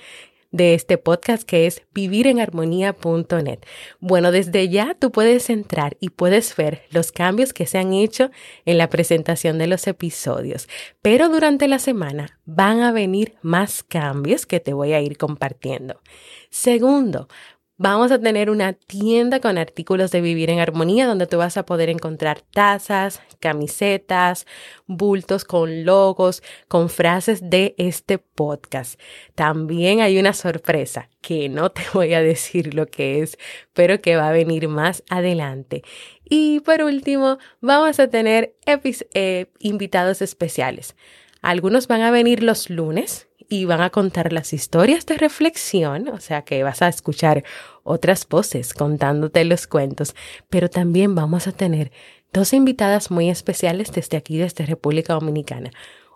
de 0.57 0.73
este 0.73 0.97
podcast 0.97 1.43
que 1.43 1.67
es 1.67 1.83
vivirenharmonía.net. 1.93 3.59
Bueno, 3.99 4.31
desde 4.31 4.67
ya 4.67 4.95
tú 4.99 5.11
puedes 5.11 5.49
entrar 5.49 5.95
y 5.99 6.09
puedes 6.09 6.55
ver 6.55 6.83
los 6.89 7.11
cambios 7.11 7.53
que 7.53 7.67
se 7.67 7.77
han 7.77 7.93
hecho 7.93 8.31
en 8.65 8.77
la 8.77 8.89
presentación 8.89 9.59
de 9.59 9.67
los 9.67 9.87
episodios, 9.87 10.67
pero 11.01 11.29
durante 11.29 11.67
la 11.67 11.79
semana 11.79 12.39
van 12.45 12.81
a 12.81 12.91
venir 12.91 13.35
más 13.41 13.83
cambios 13.83 14.45
que 14.45 14.59
te 14.59 14.73
voy 14.73 14.93
a 14.93 15.01
ir 15.01 15.17
compartiendo. 15.17 16.01
Segundo, 16.49 17.27
Vamos 17.79 18.11
a 18.11 18.17
tener 18.17 18.49
una 18.49 18.73
tienda 18.73 19.39
con 19.39 19.59
artículos 19.59 20.09
de 20.09 20.19
vivir 20.19 20.49
en 20.49 20.59
armonía 20.59 21.05
donde 21.05 21.27
tú 21.27 21.37
vas 21.37 21.57
a 21.57 21.65
poder 21.65 21.89
encontrar 21.89 22.41
tazas, 22.41 23.21
camisetas, 23.39 24.47
bultos 24.87 25.45
con 25.45 25.85
logos, 25.85 26.41
con 26.67 26.89
frases 26.89 27.51
de 27.51 27.75
este 27.77 28.17
podcast. 28.17 28.99
También 29.35 30.01
hay 30.01 30.17
una 30.17 30.33
sorpresa 30.33 31.07
que 31.21 31.49
no 31.49 31.69
te 31.69 31.83
voy 31.93 32.15
a 32.15 32.21
decir 32.23 32.73
lo 32.73 32.87
que 32.87 33.21
es, 33.21 33.37
pero 33.73 34.01
que 34.01 34.15
va 34.15 34.29
a 34.29 34.31
venir 34.31 34.67
más 34.69 35.03
adelante. 35.07 35.83
Y 36.25 36.61
por 36.61 36.81
último, 36.81 37.37
vamos 37.61 37.99
a 37.99 38.07
tener 38.07 38.55
eh, 38.65 39.51
invitados 39.59 40.23
especiales. 40.23 40.95
Algunos 41.43 41.87
van 41.87 42.01
a 42.01 42.09
venir 42.09 42.41
los 42.41 42.71
lunes, 42.71 43.26
y 43.49 43.65
van 43.65 43.81
a 43.81 43.89
contar 43.89 44.33
las 44.33 44.53
historias 44.53 45.05
de 45.05 45.17
reflexión, 45.17 46.09
o 46.09 46.19
sea 46.19 46.43
que 46.43 46.63
vas 46.63 46.81
a 46.81 46.87
escuchar 46.87 47.43
otras 47.83 48.27
voces 48.27 48.73
contándote 48.73 49.43
los 49.45 49.67
cuentos, 49.67 50.15
pero 50.49 50.69
también 50.69 51.15
vamos 51.15 51.47
a 51.47 51.51
tener 51.51 51.91
dos 52.33 52.53
invitadas 52.53 53.09
muy 53.11 53.29
especiales 53.29 53.91
desde 53.91 54.17
aquí, 54.17 54.37
desde 54.37 54.65
República 54.65 55.13
Dominicana. 55.13 55.71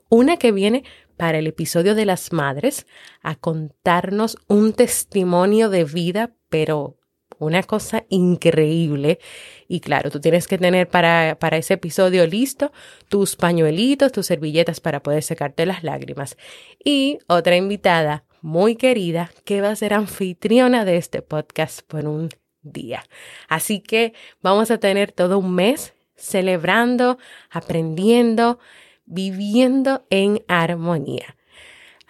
Una 0.09 0.37
que 0.37 0.51
viene 0.51 0.83
para 1.15 1.37
el 1.37 1.47
episodio 1.47 1.95
de 1.95 2.05
las 2.05 2.33
madres 2.33 2.85
a 3.21 3.35
contarnos 3.35 4.37
un 4.47 4.73
testimonio 4.73 5.69
de 5.69 5.85
vida, 5.85 6.31
pero 6.49 6.97
una 7.45 7.63
cosa 7.63 8.05
increíble. 8.09 9.19
Y 9.67 9.79
claro, 9.79 10.11
tú 10.11 10.19
tienes 10.19 10.47
que 10.47 10.57
tener 10.57 10.87
para, 10.87 11.37
para 11.39 11.57
ese 11.57 11.75
episodio 11.75 12.25
listo 12.27 12.71
tus 13.09 13.35
pañuelitos, 13.35 14.11
tus 14.11 14.27
servilletas 14.27 14.79
para 14.79 15.01
poder 15.01 15.23
secarte 15.23 15.65
las 15.65 15.83
lágrimas. 15.83 16.37
Y 16.83 17.19
otra 17.27 17.55
invitada 17.55 18.25
muy 18.41 18.75
querida 18.75 19.31
que 19.45 19.61
va 19.61 19.69
a 19.69 19.75
ser 19.75 19.93
anfitriona 19.93 20.85
de 20.85 20.97
este 20.97 21.21
podcast 21.21 21.81
por 21.81 22.05
un 22.05 22.29
día. 22.61 23.03
Así 23.47 23.79
que 23.79 24.13
vamos 24.41 24.71
a 24.71 24.77
tener 24.77 25.11
todo 25.11 25.39
un 25.39 25.55
mes 25.55 25.93
celebrando, 26.15 27.17
aprendiendo, 27.49 28.59
viviendo 29.05 30.05
en 30.09 30.43
armonía. 30.47 31.35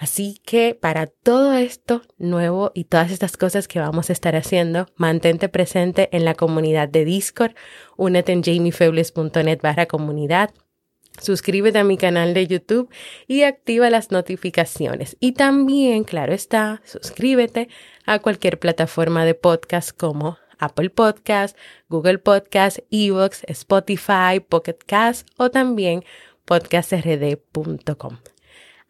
Así 0.01 0.41
que 0.43 0.73
para 0.73 1.05
todo 1.05 1.53
esto 1.53 2.01
nuevo 2.17 2.71
y 2.73 2.85
todas 2.85 3.11
estas 3.11 3.37
cosas 3.37 3.67
que 3.67 3.79
vamos 3.79 4.09
a 4.09 4.13
estar 4.13 4.35
haciendo, 4.35 4.87
mantente 4.95 5.47
presente 5.47 6.09
en 6.11 6.25
la 6.25 6.33
comunidad 6.33 6.89
de 6.89 7.05
Discord, 7.05 7.53
únete 7.97 8.31
en 8.31 8.41
jamiefebles.net 8.41 9.59
barra 9.61 9.85
comunidad, 9.85 10.55
suscríbete 11.21 11.77
a 11.77 11.83
mi 11.83 11.97
canal 11.97 12.33
de 12.33 12.47
YouTube 12.47 12.89
y 13.27 13.43
activa 13.43 13.91
las 13.91 14.09
notificaciones. 14.09 15.17
Y 15.19 15.33
también, 15.33 16.03
claro 16.03 16.33
está, 16.33 16.81
suscríbete 16.83 17.69
a 18.07 18.17
cualquier 18.17 18.57
plataforma 18.57 19.23
de 19.23 19.35
podcast 19.35 19.95
como 19.95 20.39
Apple 20.57 20.89
Podcast, 20.89 21.55
Google 21.89 22.17
Podcast, 22.17 22.79
Evox, 22.89 23.43
Spotify, 23.43 24.39
Pocket 24.49 24.79
Cast 24.83 25.29
o 25.37 25.51
también 25.51 26.03
podcastrd.com. 26.45 28.17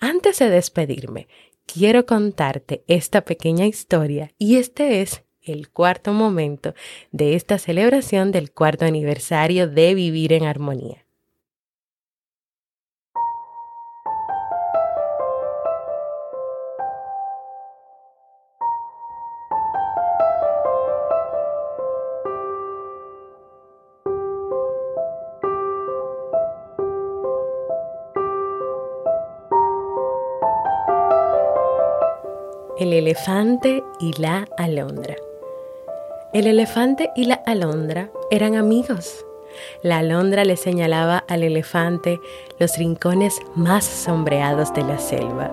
Antes 0.04 0.40
de 0.40 0.50
despedirme, 0.50 1.28
quiero 1.68 2.08
contarte 2.08 2.84
esta 2.88 3.22
pequeña 3.22 3.68
historia 3.68 4.32
y 4.40 4.56
este 4.56 5.04
es 5.04 5.24
el 5.44 5.70
cuarto 5.70 6.12
momento 6.12 6.74
de 7.12 7.36
esta 7.36 7.60
celebración 7.60 8.32
del 8.32 8.52
cuarto 8.52 8.86
aniversario 8.86 9.68
de 9.68 9.94
Vivir 9.94 10.34
en 10.34 10.46
Armonía. 10.46 11.01
El 32.82 32.94
elefante 32.94 33.84
y 34.00 34.20
la 34.20 34.48
alondra. 34.58 35.16
El 36.34 36.48
elefante 36.48 37.12
y 37.16 37.26
la 37.26 37.36
alondra 37.46 38.10
eran 38.32 38.56
amigos. 38.56 39.24
La 39.84 40.00
alondra 40.00 40.46
le 40.46 40.58
señalaba 40.58 41.24
al 41.28 41.44
elefante 41.44 42.20
los 42.58 42.80
rincones 42.80 43.40
más 43.54 43.86
sombreados 43.86 44.74
de 44.74 44.82
la 44.82 44.98
selva 44.98 45.52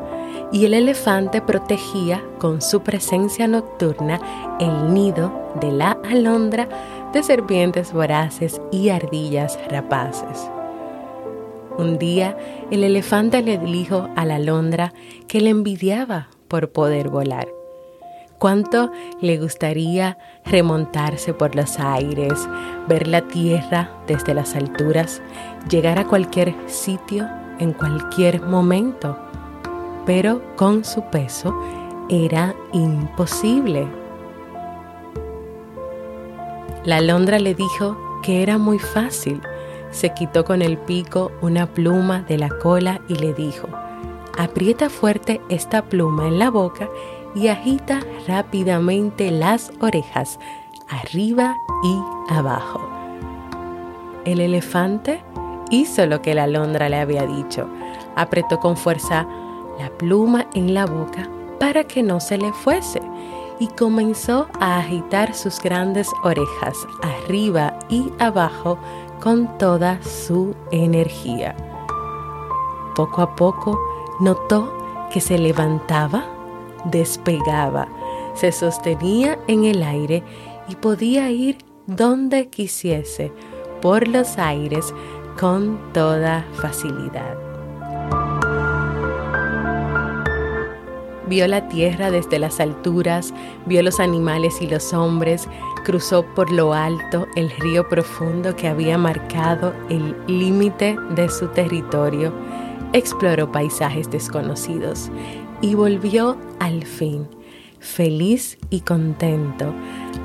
y 0.52 0.64
el 0.64 0.72
elefante 0.72 1.42
protegía 1.42 2.24
con 2.38 2.62
su 2.62 2.80
presencia 2.80 3.46
nocturna 3.46 4.56
el 4.58 4.94
nido 4.94 5.30
de 5.60 5.70
la 5.70 5.98
alondra 6.10 6.66
de 7.12 7.22
serpientes 7.22 7.92
voraces 7.92 8.58
y 8.72 8.88
ardillas 8.88 9.58
rapaces. 9.68 10.48
Un 11.76 11.98
día 11.98 12.38
el 12.70 12.84
elefante 12.84 13.42
le 13.42 13.58
dijo 13.58 14.08
a 14.16 14.24
la 14.24 14.36
alondra 14.36 14.94
que 15.26 15.42
le 15.42 15.50
envidiaba 15.50 16.28
por 16.48 16.70
poder 16.70 17.08
volar. 17.08 17.48
¿Cuánto 18.38 18.92
le 19.20 19.36
gustaría 19.38 20.16
remontarse 20.44 21.34
por 21.34 21.56
los 21.56 21.80
aires, 21.80 22.48
ver 22.86 23.08
la 23.08 23.22
tierra 23.22 23.90
desde 24.06 24.32
las 24.32 24.54
alturas, 24.54 25.20
llegar 25.68 25.98
a 25.98 26.06
cualquier 26.06 26.54
sitio 26.66 27.28
en 27.58 27.72
cualquier 27.72 28.40
momento? 28.40 29.18
Pero 30.06 30.40
con 30.54 30.84
su 30.84 31.02
peso 31.10 31.52
era 32.08 32.54
imposible. 32.72 33.88
La 36.84 36.98
alondra 36.98 37.40
le 37.40 37.54
dijo 37.54 37.98
que 38.22 38.42
era 38.42 38.56
muy 38.56 38.78
fácil. 38.78 39.42
Se 39.90 40.14
quitó 40.14 40.44
con 40.44 40.62
el 40.62 40.78
pico 40.78 41.32
una 41.42 41.66
pluma 41.66 42.22
de 42.22 42.38
la 42.38 42.50
cola 42.50 43.00
y 43.08 43.16
le 43.16 43.34
dijo, 43.34 43.68
Aprieta 44.38 44.88
fuerte 44.88 45.40
esta 45.48 45.82
pluma 45.82 46.28
en 46.28 46.38
la 46.38 46.48
boca 46.48 46.88
y 47.34 47.48
agita 47.48 48.00
rápidamente 48.28 49.32
las 49.32 49.72
orejas 49.80 50.38
arriba 50.88 51.56
y 51.82 52.32
abajo. 52.32 52.80
El 54.24 54.40
elefante 54.40 55.24
hizo 55.70 56.06
lo 56.06 56.22
que 56.22 56.36
la 56.36 56.44
alondra 56.44 56.88
le 56.88 56.98
había 57.00 57.26
dicho. 57.26 57.68
Apretó 58.14 58.60
con 58.60 58.76
fuerza 58.76 59.26
la 59.76 59.90
pluma 59.90 60.46
en 60.54 60.72
la 60.72 60.86
boca 60.86 61.28
para 61.58 61.82
que 61.82 62.04
no 62.04 62.20
se 62.20 62.38
le 62.38 62.52
fuese 62.52 63.02
y 63.58 63.66
comenzó 63.66 64.46
a 64.60 64.78
agitar 64.78 65.34
sus 65.34 65.60
grandes 65.60 66.08
orejas 66.22 66.76
arriba 67.02 67.76
y 67.88 68.12
abajo 68.20 68.78
con 69.20 69.58
toda 69.58 70.00
su 70.00 70.54
energía. 70.70 71.56
Poco 72.94 73.22
a 73.22 73.34
poco 73.34 73.76
Notó 74.20 74.72
que 75.12 75.20
se 75.20 75.38
levantaba, 75.38 76.24
despegaba, 76.84 77.88
se 78.34 78.50
sostenía 78.52 79.38
en 79.46 79.64
el 79.64 79.82
aire 79.82 80.22
y 80.68 80.74
podía 80.74 81.30
ir 81.30 81.58
donde 81.86 82.48
quisiese 82.48 83.32
por 83.80 84.08
los 84.08 84.38
aires 84.38 84.92
con 85.38 85.78
toda 85.92 86.44
facilidad. 86.54 87.36
Vio 91.28 91.46
la 91.46 91.68
tierra 91.68 92.10
desde 92.10 92.38
las 92.38 92.58
alturas, 92.58 93.34
vio 93.66 93.82
los 93.82 94.00
animales 94.00 94.60
y 94.62 94.66
los 94.66 94.94
hombres, 94.94 95.46
cruzó 95.84 96.24
por 96.34 96.50
lo 96.50 96.72
alto 96.72 97.28
el 97.36 97.50
río 97.50 97.88
profundo 97.88 98.56
que 98.56 98.66
había 98.66 98.98
marcado 98.98 99.74
el 99.90 100.16
límite 100.26 100.96
de 101.10 101.28
su 101.28 101.48
territorio 101.48 102.32
exploró 102.92 103.50
paisajes 103.52 104.10
desconocidos 104.10 105.10
y 105.60 105.74
volvió 105.74 106.36
al 106.60 106.84
fin, 106.84 107.28
feliz 107.80 108.58
y 108.70 108.80
contento, 108.80 109.72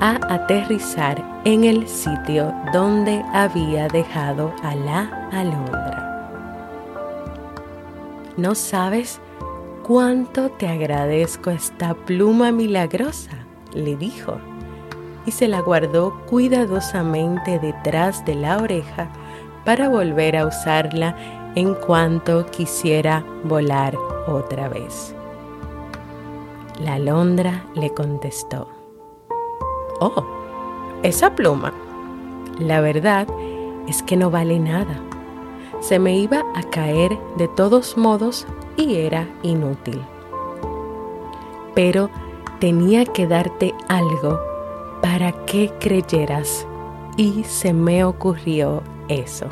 a 0.00 0.18
aterrizar 0.32 1.42
en 1.44 1.64
el 1.64 1.88
sitio 1.88 2.54
donde 2.72 3.22
había 3.32 3.88
dejado 3.88 4.52
a 4.62 4.74
la 4.74 5.28
alondra. 5.32 6.04
No 8.36 8.54
sabes 8.54 9.20
cuánto 9.84 10.50
te 10.50 10.66
agradezco 10.66 11.50
esta 11.50 11.94
pluma 11.94 12.50
milagrosa, 12.50 13.46
le 13.74 13.96
dijo, 13.96 14.38
y 15.26 15.30
se 15.30 15.48
la 15.48 15.60
guardó 15.60 16.20
cuidadosamente 16.26 17.58
detrás 17.58 18.24
de 18.24 18.34
la 18.34 18.58
oreja 18.58 19.08
para 19.64 19.88
volver 19.88 20.36
a 20.36 20.46
usarla 20.46 21.16
en 21.54 21.74
cuanto 21.74 22.46
quisiera 22.46 23.24
volar 23.44 23.96
otra 24.26 24.68
vez. 24.68 25.14
La 26.80 26.94
alondra 26.94 27.64
le 27.74 27.90
contestó, 27.90 28.68
Oh, 30.00 30.24
esa 31.02 31.34
pluma. 31.34 31.72
La 32.58 32.80
verdad 32.80 33.28
es 33.86 34.02
que 34.02 34.16
no 34.16 34.30
vale 34.30 34.58
nada. 34.58 35.00
Se 35.80 35.98
me 35.98 36.16
iba 36.16 36.42
a 36.54 36.62
caer 36.64 37.16
de 37.36 37.46
todos 37.48 37.96
modos 37.96 38.46
y 38.76 38.96
era 38.96 39.28
inútil. 39.42 40.02
Pero 41.74 42.10
tenía 42.58 43.04
que 43.04 43.26
darte 43.26 43.74
algo 43.88 44.40
para 45.00 45.32
que 45.46 45.70
creyeras 45.78 46.66
y 47.16 47.44
se 47.44 47.72
me 47.72 48.04
ocurrió 48.04 48.82
eso. 49.08 49.46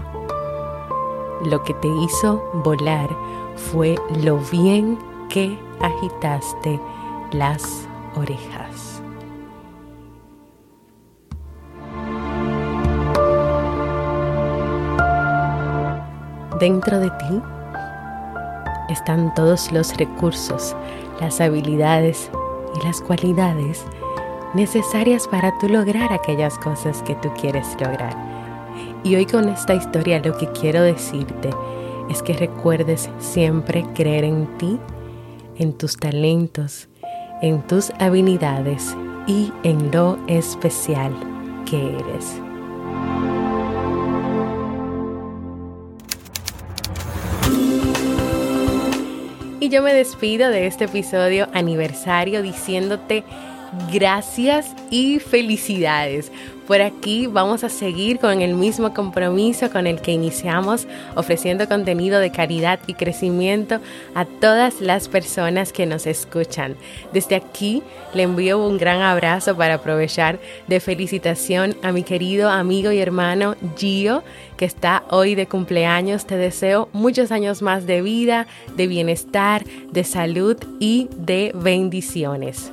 Lo 1.45 1.63
que 1.65 1.75
te 1.75 1.89
hizo 1.89 2.41
volar 2.63 3.11
fue 3.57 3.97
lo 4.23 4.39
bien 4.39 4.97
que 5.29 5.59
agitaste 5.81 6.81
las 7.33 7.89
orejas. 8.15 9.03
Dentro 16.61 17.01
de 17.01 17.11
ti 17.11 17.43
están 18.89 19.35
todos 19.35 19.73
los 19.73 19.97
recursos, 19.97 20.77
las 21.21 21.41
habilidades 21.41 22.31
y 22.77 22.87
las 22.87 23.01
cualidades 23.01 23.85
necesarias 24.55 25.27
para 25.27 25.59
tú 25.59 25.69
lograr 25.69 26.13
aquellas 26.13 26.57
cosas 26.59 27.03
que 27.03 27.17
tú 27.17 27.33
quieres 27.41 27.67
lograr. 27.81 28.42
Y 29.05 29.17
hoy 29.17 29.27
con 29.27 29.49
esta 29.49 29.75
historia 29.75 30.21
lo 30.21 30.37
que 30.39 30.47
quiero 30.53 30.83
decirte 30.83 31.51
es 32.09 32.23
que 32.23 32.35
recuerdes 32.35 33.11
siempre 33.19 33.85
creer 33.95 34.25
en 34.25 34.47
ti, 34.59 34.79
en 35.59 35.73
tus 35.73 35.97
talentos, 35.97 36.89
en 37.41 37.67
tus 37.67 37.91
habilidades 37.99 38.97
y 39.27 39.53
en 39.65 39.91
lo 39.91 40.19
especial 40.29 41.13
que 41.69 41.97
eres. 41.97 42.41
Y 49.59 49.69
yo 49.69 49.83
me 49.83 49.95
despido 49.95 50.49
de 50.49 50.69
este 50.69 50.85
episodio 50.85 51.49
aniversario 51.53 52.43
diciéndote 52.43 53.25
gracias 53.93 54.75
y 54.91 55.19
felicidades 55.19 56.31
por 56.67 56.81
aquí 56.81 57.27
vamos 57.27 57.65
a 57.65 57.69
seguir 57.69 58.19
con 58.19 58.41
el 58.41 58.55
mismo 58.55 58.95
compromiso 58.95 59.71
con 59.71 59.87
el 59.87 60.01
que 60.01 60.13
iniciamos, 60.13 60.87
ofreciendo 61.15 61.69
contenido 61.69 62.21
de 62.21 62.31
caridad 62.31 62.81
y 62.87 62.95
crecimiento 62.95 63.81
a 64.15 64.25
todas 64.25 64.81
las 64.81 65.09
personas 65.09 65.73
que 65.73 65.87
nos 65.87 66.07
escuchan. 66.07 66.77
Desde 67.13 67.37
aquí 67.37 67.83
le 68.15 68.23
envío 68.23 68.65
un 68.65 68.79
gran 68.79 69.01
abrazo 69.03 69.57
para 69.57 69.75
aprovechar 69.75 70.39
de 70.67 70.81
felicitación 70.81 71.77
a 71.83 71.93
mi 71.93 72.03
querido 72.03 72.49
amigo 72.49 72.93
y 72.93 72.99
hermano 72.99 73.57
Gio, 73.77 74.23
que 74.57 74.65
está 74.65 75.05
hoy 75.11 75.35
de 75.35 75.47
cumpleaños. 75.47 76.27
Te 76.27 76.37
deseo 76.37 76.89
muchos 76.93 77.33
años 77.33 77.63
más 77.63 77.87
de 77.87 78.03
vida, 78.03 78.47
de 78.77 78.87
bienestar, 78.87 79.65
de 79.65 80.05
salud 80.05 80.57
y 80.79 81.09
de 81.17 81.53
bendiciones. 81.55 82.73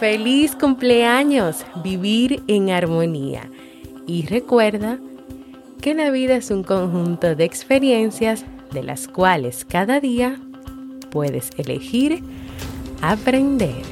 Feliz 0.00 0.56
cumpleaños, 0.56 1.66
vivir 1.84 2.42
en 2.46 2.70
armonía. 2.70 3.50
Y 4.06 4.24
recuerda 4.24 4.98
que 5.82 5.92
la 5.92 6.08
vida 6.10 6.36
es 6.36 6.50
un 6.50 6.62
conjunto 6.62 7.34
de 7.34 7.44
experiencias 7.44 8.46
de 8.72 8.82
las 8.82 9.08
cuales 9.08 9.66
cada 9.66 10.00
día 10.00 10.40
puedes 11.10 11.50
elegir 11.58 12.22
aprender. 13.02 13.89